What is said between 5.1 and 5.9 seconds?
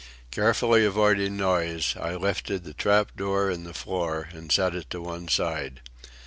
side.